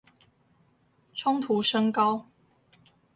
[1.13, 2.25] 衝突升高